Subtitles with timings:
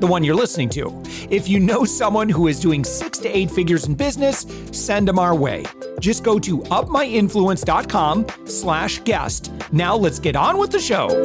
[0.00, 1.02] the one you're listening to.
[1.30, 5.18] If you know someone who is doing six to eight figures in business, send them
[5.18, 5.64] our way.
[6.00, 9.52] Just go to upmyinfluence.com slash guest.
[9.72, 11.24] Now let's get on with the show.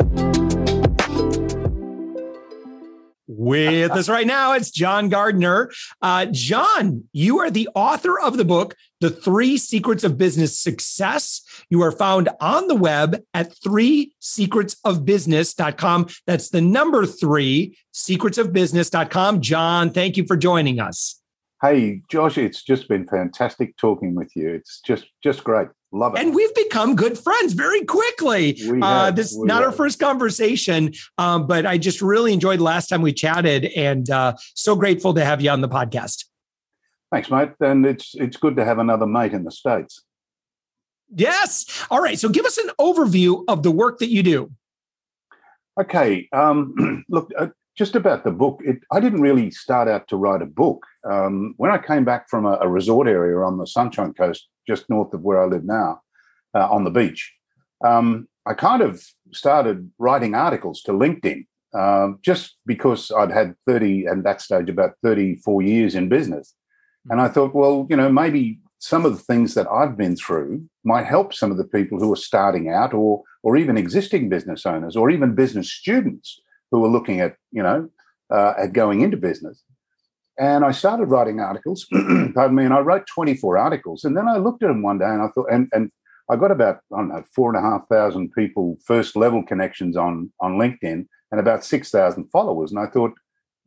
[3.28, 5.72] With us right now, it's John Gardiner.
[6.02, 11.42] Uh, John, you are the author of the book, The Three Secrets of Business Success.
[11.72, 16.08] You are found on the web at three secretsofbusiness.com.
[16.28, 19.41] That's the number three, secretsofbusiness.com.
[19.41, 21.22] John, thank you for joining us.
[21.62, 24.50] Hey, Josh, it's just been fantastic talking with you.
[24.50, 25.70] It's just just great.
[25.94, 26.22] Love it.
[26.22, 28.60] And we've become good friends very quickly.
[28.82, 29.72] Uh, this is not have.
[29.72, 34.34] our first conversation, um, but I just really enjoyed last time we chatted and uh,
[34.56, 36.26] so grateful to have you on the podcast.
[37.12, 37.52] Thanks, mate.
[37.62, 40.04] And it's it's good to have another mate in the States.
[41.13, 41.85] Yes.
[41.90, 42.17] All right.
[42.17, 44.51] So give us an overview of the work that you do.
[45.79, 46.27] Okay.
[46.31, 50.41] Um, look, uh, just about the book, it, I didn't really start out to write
[50.41, 50.85] a book.
[51.09, 54.89] Um, when I came back from a, a resort area on the Sunshine Coast, just
[54.89, 56.01] north of where I live now,
[56.54, 57.34] uh, on the beach.
[57.84, 64.06] Um, I kind of started writing articles to LinkedIn um, just because I'd had 30,
[64.06, 66.53] and that stage, about 34 years in business.
[67.09, 70.68] And I thought, well, you know, maybe some of the things that I've been through
[70.84, 74.66] might help some of the people who are starting out or, or even existing business
[74.66, 76.41] owners or even business students
[76.72, 77.88] who are looking at, you know,
[78.34, 79.62] uh, at going into business.
[80.40, 84.03] And I started writing articles, pardon me, and I wrote 24 articles.
[84.03, 85.91] And then I looked at them one day and I thought, and, and
[86.31, 89.95] I got about, I don't know, four and a half thousand people, first level connections
[89.95, 92.72] on, on LinkedIn and about 6,000 followers.
[92.72, 93.13] And I thought,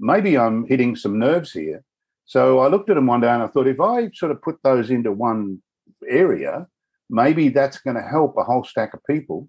[0.00, 1.84] maybe I'm hitting some nerves here.
[2.26, 4.56] So I looked at them one day and I thought, if I sort of put
[4.62, 5.62] those into one
[6.08, 6.66] area,
[7.10, 9.48] maybe that's going to help a whole stack of people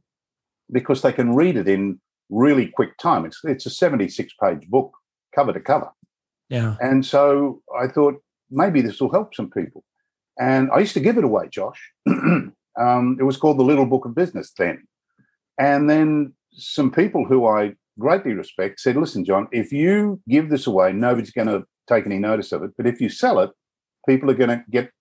[0.72, 2.00] because they can read it in
[2.30, 3.26] really quick time.
[3.26, 4.92] It's, it's a 76 page book,
[5.34, 5.90] cover to cover.
[6.50, 6.76] Yeah.
[6.80, 8.16] And so I thought
[8.52, 9.84] maybe this will help some people.
[10.38, 11.92] And I used to give it away, Josh.
[12.08, 14.86] um, it was called The Little Book of Business then.
[15.58, 20.68] And then some people who I greatly respect said, listen, John, if you give this
[20.68, 22.72] away, nobody's going to take any notice of it.
[22.78, 23.52] But if you sell it,
[24.08, 24.92] people are going to get,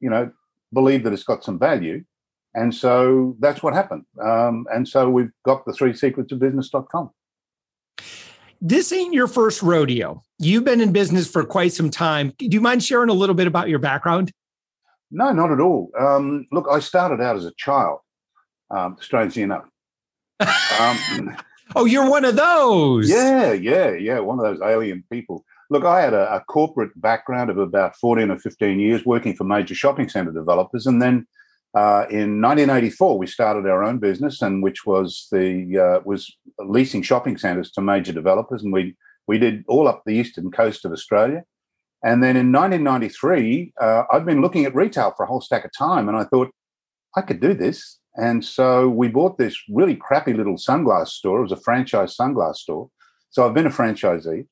[0.00, 0.30] you know,
[0.72, 2.04] believe that it's got some value.
[2.54, 4.04] And so that's what happened.
[4.20, 7.10] Um, and so we've got the three secrets of business.com
[8.60, 10.22] this ain't your first rodeo.
[10.38, 12.32] You've been in business for quite some time.
[12.38, 14.32] Do you mind sharing a little bit about your background?
[15.10, 15.90] No, not at all.
[15.98, 18.00] Um, look, I started out as a child,
[18.70, 19.64] um, strangely enough.
[20.80, 21.36] Um,
[21.76, 23.10] oh, you're one of those.
[23.10, 24.20] Yeah, yeah, yeah.
[24.20, 25.44] One of those alien people.
[25.70, 29.44] Look, I had a, a corporate background of about 14 or 15 years working for
[29.44, 30.86] major shopping center developers.
[30.86, 31.28] And then
[31.74, 37.02] uh, in 1984, we started our own business, and which was the uh, was leasing
[37.02, 38.96] shopping centres to major developers, and we
[39.28, 41.44] we did all up the eastern coast of Australia.
[42.02, 45.70] And then in 1993, uh, I'd been looking at retail for a whole stack of
[45.78, 46.50] time, and I thought
[47.16, 47.98] I could do this.
[48.16, 51.38] And so we bought this really crappy little sunglass store.
[51.38, 52.90] It was a franchise sunglass store.
[53.28, 54.46] So I've been a franchisee.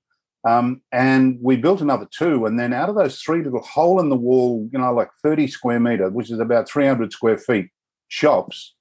[0.47, 2.47] Um, and we built another two.
[2.47, 5.49] And then out of those three little hole in the wall, you know, like 30
[5.49, 7.71] square meter, which is about 300 square feet
[8.09, 8.75] shops,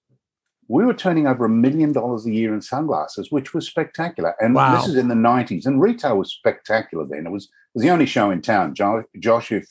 [0.67, 4.35] we were turning over a million dollars a year in sunglasses, which was spectacular.
[4.39, 4.75] And wow.
[4.75, 5.65] this is in the 90s.
[5.65, 7.25] And retail was spectacular then.
[7.25, 8.75] It was, it was the only show in town.
[8.75, 9.65] Josh, if,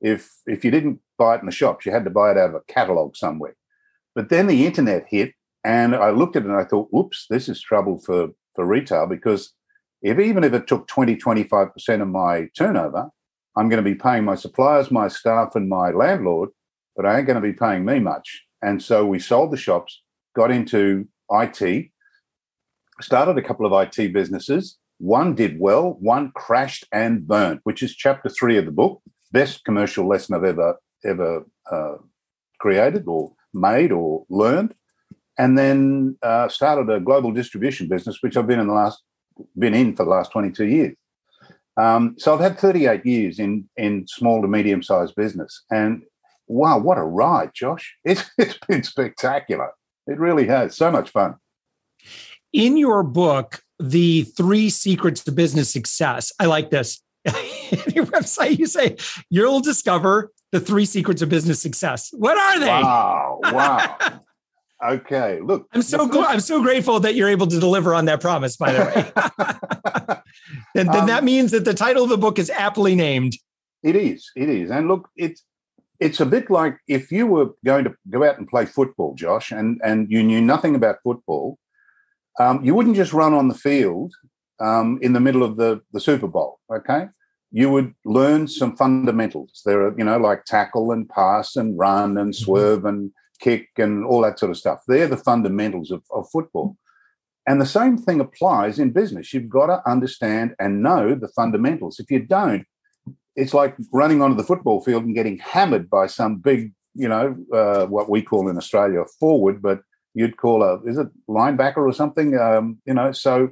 [0.00, 2.50] if, if you didn't buy it in the shops, you had to buy it out
[2.50, 3.54] of a catalog somewhere.
[4.14, 5.34] But then the internet hit,
[5.64, 9.06] and I looked at it and I thought, "Oops, this is trouble for, for retail
[9.06, 9.52] because
[10.02, 13.10] if even if it took 20, 25% of my turnover,
[13.56, 16.50] I'm going to be paying my suppliers, my staff, and my landlord,
[16.96, 18.44] but I ain't going to be paying me much.
[18.62, 20.02] And so we sold the shops,
[20.34, 21.90] got into IT,
[23.00, 24.78] started a couple of IT businesses.
[24.98, 29.02] One did well, one crashed and burned, which is chapter three of the book.
[29.32, 31.94] Best commercial lesson I've ever ever uh,
[32.58, 34.74] created or made or learned.
[35.38, 39.02] And then uh, started a global distribution business, which I've been in the last
[39.58, 40.96] been in for the last 22 years.
[41.76, 46.02] Um, so I've had 38 years in in small to medium sized business, and
[46.46, 47.96] wow, what a ride, Josh!
[48.04, 49.70] It's it's been spectacular.
[50.06, 51.36] It really has so much fun.
[52.52, 57.00] In your book, the three secrets to business success, I like this.
[57.94, 58.96] your website, you say
[59.28, 62.10] you'll discover the three secrets of business success.
[62.12, 62.66] What are they?
[62.66, 63.40] Wow!
[63.44, 64.20] Wow!
[64.82, 68.20] okay, look, I'm so gl- I'm so grateful that you're able to deliver on that
[68.20, 68.56] promise.
[68.56, 70.18] By the way,
[70.74, 73.34] and then um, that means that the title of the book is aptly named.
[73.82, 74.30] It is.
[74.36, 74.70] It is.
[74.70, 75.42] And look, it's
[75.98, 79.52] it's a bit like if you were going to go out and play football, Josh,
[79.52, 81.58] and and you knew nothing about football,
[82.38, 84.12] um, you wouldn't just run on the field
[84.60, 86.58] um, in the middle of the the Super Bowl.
[86.72, 87.08] Okay,
[87.52, 89.62] you would learn some fundamentals.
[89.64, 92.44] There are, you know, like tackle and pass and run and mm-hmm.
[92.44, 94.82] swerve and kick and all that sort of stuff.
[94.86, 96.76] They're the fundamentals of, of football.
[97.46, 99.32] And the same thing applies in business.
[99.32, 101.98] You've got to understand and know the fundamentals.
[101.98, 102.64] If you don't,
[103.34, 107.36] it's like running onto the football field and getting hammered by some big, you know,
[107.52, 109.80] uh, what we call in Australia a forward, but
[110.14, 112.38] you'd call a is it linebacker or something?
[112.38, 113.50] Um, you know, so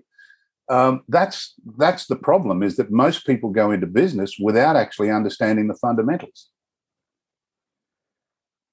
[0.68, 5.68] um, that's that's the problem is that most people go into business without actually understanding
[5.68, 6.50] the fundamentals.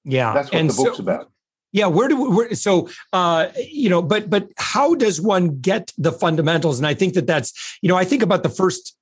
[0.06, 1.30] Yeah, that's what and the book's so, about.
[1.72, 5.92] Yeah, where do we, where, so uh, you know, but but how does one get
[5.98, 6.78] the fundamentals?
[6.78, 8.96] And I think that that's you know, I think about the first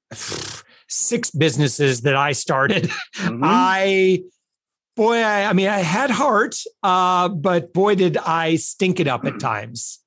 [0.88, 2.84] six businesses that I started.
[3.16, 3.40] Mm-hmm.
[3.44, 4.22] I
[4.96, 9.24] boy, I, I, mean, I had heart, uh, but boy, did I stink it up
[9.24, 10.00] at times.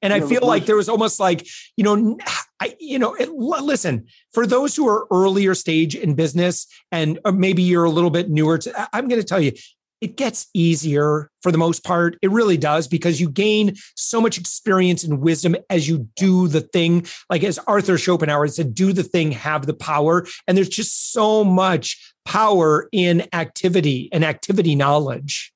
[0.00, 1.44] And I feel like there was almost like,
[1.76, 2.18] you know,
[2.60, 7.32] I, you know, it, listen, for those who are earlier stage in business and uh,
[7.32, 9.52] maybe you're a little bit newer to, I'm going to tell you,
[10.00, 12.16] it gets easier for the most part.
[12.22, 16.60] It really does because you gain so much experience and wisdom as you do the
[16.60, 17.06] thing.
[17.30, 20.26] Like as Arthur Schopenhauer said, do the thing, have the power.
[20.46, 25.52] And there's just so much power in activity and activity knowledge.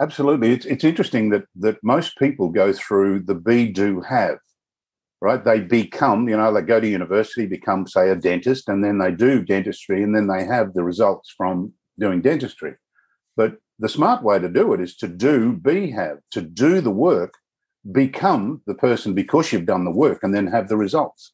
[0.00, 0.52] Absolutely.
[0.52, 4.38] It's, it's interesting that, that most people go through the be, do, have,
[5.20, 5.44] right?
[5.44, 9.12] They become, you know, they go to university, become, say, a dentist, and then they
[9.12, 12.74] do dentistry, and then they have the results from doing dentistry.
[13.36, 16.90] But the smart way to do it is to do, be, have, to do the
[16.90, 17.34] work,
[17.90, 21.32] become the person because you've done the work, and then have the results.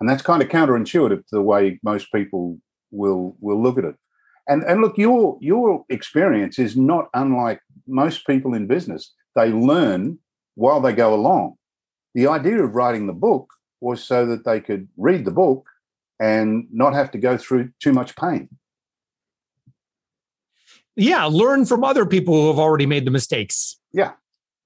[0.00, 2.58] And that's kind of counterintuitive to the way most people
[2.90, 3.94] will will look at it.
[4.48, 9.14] And and look, your your experience is not unlike most people in business.
[9.36, 10.18] They learn
[10.56, 11.54] while they go along.
[12.14, 15.66] The idea of writing the book was so that they could read the book
[16.20, 18.48] and not have to go through too much pain.
[20.96, 23.78] Yeah, learn from other people who have already made the mistakes.
[23.92, 24.12] Yeah,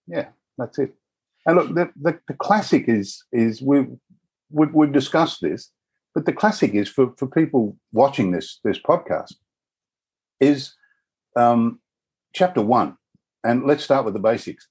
[0.07, 0.29] yeah,
[0.59, 0.95] that's it.
[1.47, 3.87] And look, the, the, the classic is is we
[4.51, 5.71] we've, we've discussed this,
[6.15, 9.35] but the classic is for for people watching this this podcast
[10.41, 10.75] is
[11.37, 11.81] um,
[12.35, 12.97] chapter one.
[13.45, 14.69] And let's start with the basics.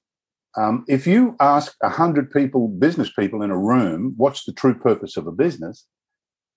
[0.56, 5.16] Um, if you ask 100 people, business people in a room, what's the true purpose
[5.16, 5.86] of a business?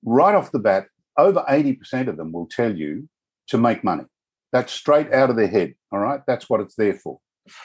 [0.04, 0.88] Right off the bat,
[1.18, 3.08] over 80% of them will tell you
[3.48, 4.06] to make money.
[4.52, 5.76] That's straight out of their head.
[5.92, 6.22] All right.
[6.28, 7.20] That's what it's there for.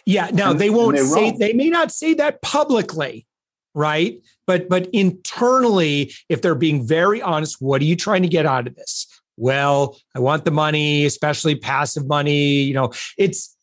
[0.04, 0.30] Yeah.
[0.32, 1.38] Now and, they won't say, wrong.
[1.38, 3.26] they may not say that publicly,
[3.74, 4.20] right?
[4.46, 8.66] But, but internally, if they're being very honest, what are you trying to get out
[8.66, 9.06] of this?
[9.36, 12.62] well, I want the money, especially passive money.
[12.62, 13.55] You know, it's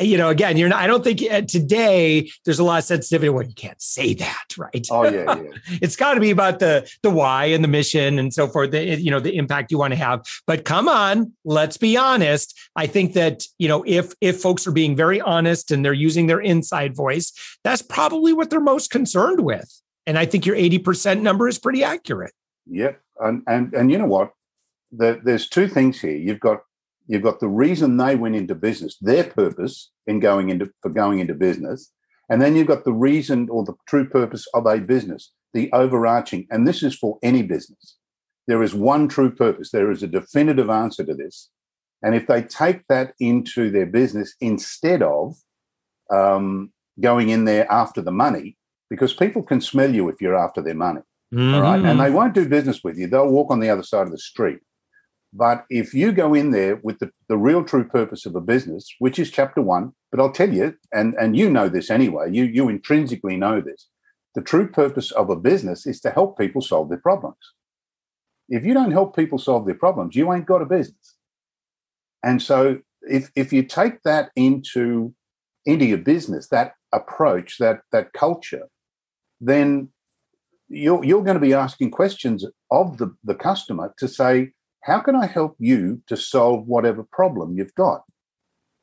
[0.00, 3.28] you know, again, you're not, I don't think uh, today there's a lot of sensitivity.
[3.28, 4.86] Well, you can't say that, right?
[4.90, 5.50] Oh yeah, yeah.
[5.82, 8.70] it's got to be about the the why and the mission and so forth.
[8.70, 10.24] The, you know, the impact you want to have.
[10.46, 12.58] But come on, let's be honest.
[12.74, 16.26] I think that you know, if if folks are being very honest and they're using
[16.26, 17.32] their inside voice,
[17.64, 19.82] that's probably what they're most concerned with.
[20.06, 22.32] And I think your 80% number is pretty accurate.
[22.66, 23.00] Yep.
[23.20, 24.32] And and and you know what?
[24.92, 26.16] the, there's two things here.
[26.16, 26.60] You've got
[27.06, 31.20] you've got the reason they went into business, their purpose in going into for going
[31.20, 31.92] into business,
[32.28, 36.46] and then you've got the reason or the true purpose of a business, the overarching.
[36.50, 37.96] And this is for any business.
[38.46, 39.70] There is one true purpose.
[39.70, 41.50] There is a definitive answer to this.
[42.02, 45.36] And if they take that into their business instead of
[46.12, 48.56] um, going in there after the money,
[48.90, 51.00] because people can smell you if you're after their money.
[51.34, 51.54] Mm-hmm.
[51.54, 51.76] All right.
[51.76, 51.98] And mm-hmm.
[51.98, 53.08] they won't do business with you.
[53.08, 54.58] They'll walk on the other side of the street.
[55.36, 58.88] But if you go in there with the, the real true purpose of a business,
[59.00, 62.44] which is chapter one, but I'll tell you, and, and you know this anyway, you,
[62.44, 63.86] you intrinsically know this.
[64.34, 67.36] The true purpose of a business is to help people solve their problems.
[68.48, 71.16] If you don't help people solve their problems, you ain't got a business.
[72.22, 75.14] And so if, if you take that into,
[75.66, 78.68] into your business, that approach, that, that culture,
[79.38, 79.90] then
[80.68, 84.52] you're, you're going to be asking questions of the, the customer to say,
[84.86, 88.02] how can I help you to solve whatever problem you've got?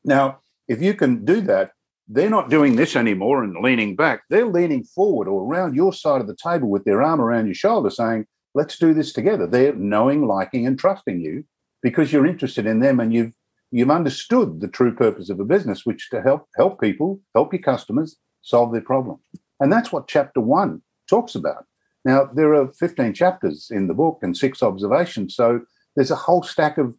[0.03, 1.71] Now, if you can do that,
[2.09, 4.23] they're not doing this anymore and leaning back.
[4.29, 7.55] They're leaning forward or around your side of the table with their arm around your
[7.55, 9.47] shoulder saying, let's do this together.
[9.47, 11.45] They're knowing, liking, and trusting you
[11.81, 13.33] because you're interested in them and you've
[13.71, 17.53] you've understood the true purpose of a business, which is to help help people, help
[17.53, 19.19] your customers solve their problem.
[19.61, 21.65] And that's what chapter one talks about.
[22.03, 25.35] Now, there are 15 chapters in the book and six observations.
[25.35, 25.61] So
[25.95, 26.93] there's a whole stack of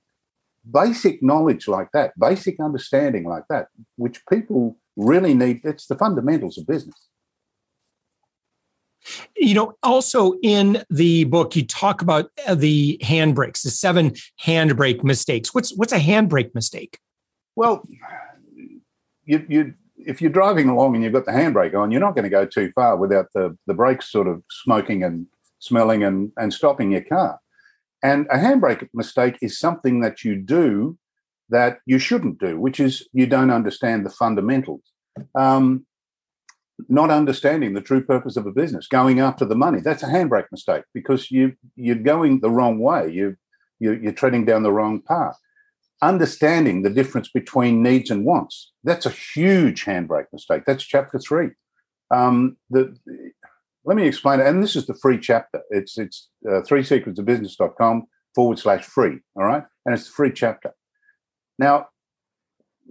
[0.70, 5.60] basic knowledge like that, basic understanding like that, which people really need.
[5.64, 7.08] It's the fundamentals of business.
[9.36, 15.04] You know, also in the book, you talk about uh, the handbrakes, the seven handbrake
[15.04, 15.52] mistakes.
[15.52, 16.98] What's what's a handbrake mistake?
[17.54, 17.86] Well,
[19.26, 19.74] you you
[20.06, 22.44] if you're driving along and you've got the handbrake on, you're not going to go
[22.44, 25.26] too far without the, the brakes sort of smoking and
[25.58, 27.38] smelling and, and stopping your car.
[28.04, 30.96] And a handbrake mistake is something that you do
[31.48, 34.82] that you shouldn't do, which is you don't understand the fundamentals.
[35.34, 35.86] Um,
[36.88, 40.46] not understanding the true purpose of a business, going after the money, that's a handbrake
[40.52, 43.10] mistake because you you're going the wrong way.
[43.10, 43.36] You,
[43.80, 45.36] you you're treading down the wrong path
[46.04, 48.72] understanding the difference between needs and wants.
[48.84, 50.62] That's a huge handbrake mistake.
[50.66, 51.50] That's chapter three.
[52.10, 52.96] Um, the,
[53.84, 54.46] let me explain it.
[54.46, 55.62] And this is the free chapter.
[55.70, 59.20] It's it's uh, three secrets of business.com forward slash free.
[59.36, 59.62] All right.
[59.84, 60.72] And it's the free chapter.
[61.58, 61.88] Now,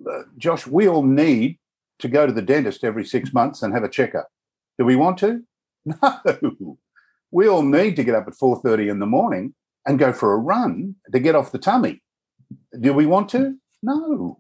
[0.10, 1.60] uh, Josh, we all need
[2.00, 4.28] to go to the dentist every six months and have a checkup.
[4.78, 5.42] Do we want to?
[5.86, 6.78] No.
[7.32, 10.38] We all need to get up at 4:30 in the morning and go for a
[10.38, 12.02] run to get off the tummy.
[12.80, 13.58] Do we want to?
[13.82, 14.40] No.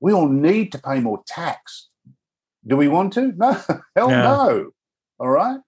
[0.00, 1.88] We all need to pay more tax.
[2.66, 3.32] Do we want to?
[3.36, 3.52] No.
[3.96, 4.70] Hell no.
[5.18, 5.60] All right.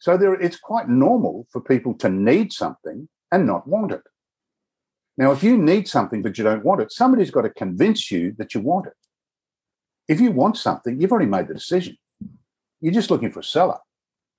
[0.00, 4.02] So there, it's quite normal for people to need something and not want it.
[5.16, 8.34] Now, if you need something but you don't want it, somebody's got to convince you
[8.38, 8.94] that you want it.
[10.08, 11.96] If you want something, you've already made the decision.
[12.80, 13.78] You're just looking for a seller.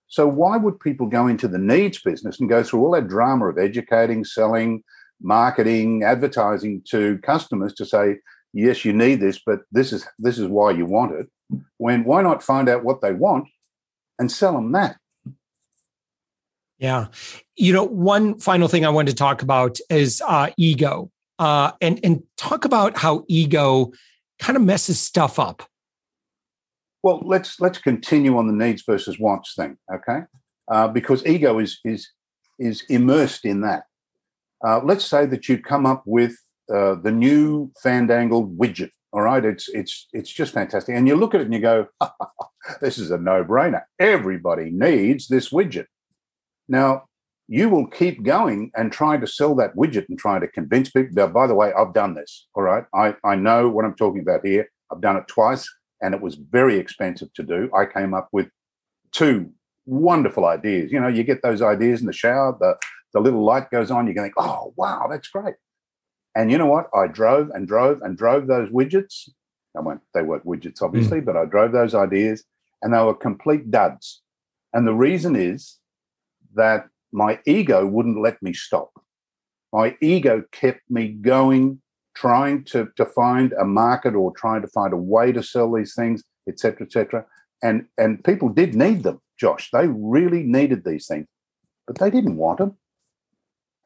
[0.07, 3.47] So why would people go into the needs business and go through all that drama
[3.47, 4.83] of educating, selling,
[5.21, 8.17] marketing, advertising to customers to say,
[8.51, 11.27] yes, you need this, but this is this is why you want it.
[11.77, 13.47] When why not find out what they want
[14.19, 14.97] and sell them that?
[16.81, 17.07] Yeah.
[17.55, 21.11] You know, one final thing I wanted to talk about is uh, ego.
[21.37, 23.91] Uh, and and talk about how ego
[24.39, 25.63] kind of messes stuff up.
[27.03, 30.21] Well, let's let's continue on the needs versus wants thing, okay?
[30.69, 32.11] Uh, because ego is is
[32.59, 33.83] is immersed in that.
[34.63, 36.35] Uh, let's say that you come up with
[36.71, 38.91] uh, the new Fandangle widget.
[39.13, 41.87] All right, it's it's it's just fantastic, and you look at it and you go,
[42.81, 43.81] "This is a no-brainer.
[43.99, 45.87] Everybody needs this widget."
[46.71, 47.03] Now,
[47.47, 51.11] you will keep going and trying to sell that widget and trying to convince people.
[51.13, 52.47] Now, by the way, I've done this.
[52.55, 54.69] All right, I I know what I'm talking about here.
[54.91, 55.69] I've done it twice,
[56.01, 57.69] and it was very expensive to do.
[57.75, 58.47] I came up with
[59.11, 59.51] two
[59.85, 60.93] wonderful ideas.
[60.93, 62.57] You know, you get those ideas in the shower.
[62.57, 62.77] The
[63.13, 65.55] the little light goes on, you can think, oh, wow, that's great.
[66.33, 66.87] And you know what?
[66.95, 69.27] I drove and drove and drove those widgets.
[69.75, 71.25] I went, they weren't widgets, obviously, mm.
[71.25, 72.45] but I drove those ideas
[72.81, 74.21] and they were complete duds.
[74.73, 75.80] And the reason is
[76.55, 78.91] that my ego wouldn't let me stop.
[79.73, 81.81] My ego kept me going,
[82.15, 85.95] trying to, to find a market or trying to find a way to sell these
[85.95, 87.25] things, etc., etc.
[87.63, 89.69] And and people did need them, Josh.
[89.71, 91.27] They really needed these things,
[91.87, 92.77] but they didn't want them.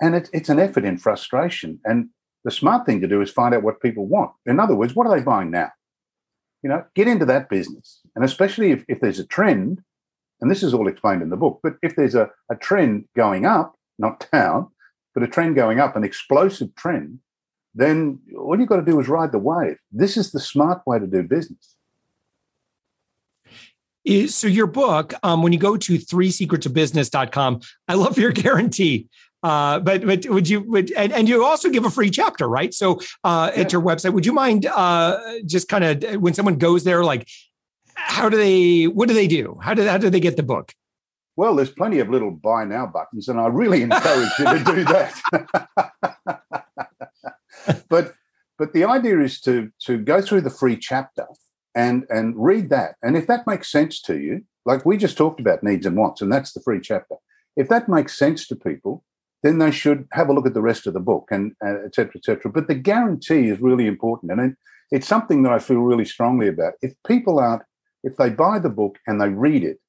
[0.02, 1.80] And it's, it's an effort in frustration.
[1.86, 2.10] And
[2.44, 4.32] the smart thing to do is find out what people want.
[4.46, 5.72] In other words, what are they buying now?
[6.64, 8.02] You know, get into that business.
[8.16, 9.82] And especially if, if there's a trend,
[10.42, 13.46] and this is all explained in the book, but if there's a, a trend going
[13.46, 14.68] up, not down,
[15.14, 17.20] but a trend going up, an explosive trend,
[17.74, 19.78] then all you've got to do is ride the wave.
[19.92, 21.76] This is the smart way to do business.
[24.28, 28.32] So your book, um, when you go to three secrets of business.com, I love your
[28.44, 29.08] guarantee.
[29.42, 32.74] Uh, but but would you would and, and you also give a free chapter, right?
[32.74, 33.62] So uh, yeah.
[33.62, 37.28] at your website, would you mind uh, just kind of when someone goes there, like
[37.96, 39.58] how do they what do they do?
[39.62, 40.74] How do how do they get the book?
[41.38, 44.84] Well, there's plenty of little buy now buttons, and I really encourage you to do
[44.86, 46.42] that.
[47.90, 48.14] but
[48.58, 51.26] but the idea is to to go through the free chapter
[51.76, 55.40] and and read that, and if that makes sense to you, like we just talked
[55.40, 57.16] about needs and wants, and that's the free chapter.
[57.58, 59.04] If that makes sense to people,
[59.46, 61.94] then they should have a look at the rest of the book and uh, et
[61.94, 62.52] cetera, et cetera.
[62.52, 64.32] But the guarantee is really important.
[64.32, 64.58] And it,
[64.92, 66.74] it's something that I feel really strongly about.
[66.82, 67.62] If people aren't,
[68.06, 69.80] if they buy the book and they read it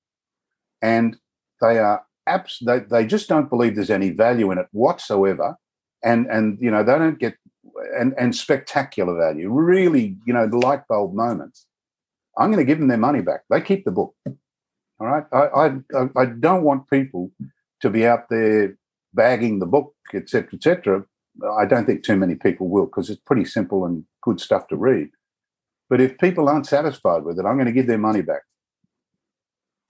[0.83, 1.17] and
[1.61, 5.57] they are abs- they, they just don't believe there's any value in it whatsoever,
[6.03, 7.37] and and you know they don't get
[7.97, 11.67] and and spectacular value, really, you know, the light bulb moments.
[12.39, 13.43] I'm going to give them their money back.
[13.49, 14.15] They keep the book.
[14.99, 15.25] All right.
[15.33, 17.31] I I I don't want people
[17.83, 18.77] to be out there
[19.15, 21.05] bagging the book, etc., etc.,
[21.59, 24.77] I don't think too many people will because it's pretty simple and good stuff to
[24.77, 25.11] read.
[25.89, 28.43] But if people aren't satisfied with it, I'm going to give their money back.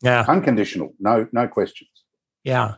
[0.03, 0.25] Yeah.
[0.29, 0.95] Unconditional.
[1.01, 1.91] No, no questions.
[2.45, 2.75] Yeah.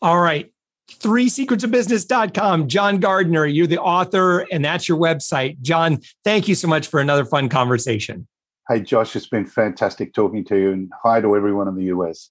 [0.00, 0.52] All right.
[0.90, 2.68] Three secrets of business.com.
[2.68, 5.60] John Gardiner, you're the author, and that's your website.
[5.60, 8.26] John, thank you so much for another fun conversation.
[8.68, 12.30] Hey, Josh, it's been fantastic talking to you, and hi to everyone in the US.